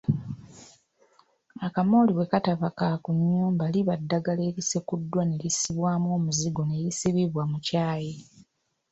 [1.65, 8.13] Akamooli bwe kataba kakunnyumba liba ddagala erisekuddwa ne lisibwamu omuzigo ne lisibibwa mu kyayi.